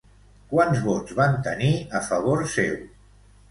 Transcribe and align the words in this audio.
Quants 0.53 0.81
vots 0.85 1.13
van 1.19 1.37
tenir 1.49 1.71
a 2.01 2.03
favor 2.09 2.43
seu? 2.57 2.75